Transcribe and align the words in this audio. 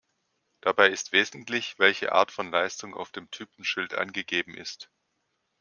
Dabei 0.61 0.89
ist 0.89 1.11
wesentlich, 1.11 1.77
welche 1.77 2.11
Art 2.11 2.31
von 2.31 2.49
Leistung 2.49 2.95
auf 2.95 3.11
dem 3.11 3.29
Typenschild 3.29 3.93
angegeben 3.93 4.55
ist. 4.55 4.89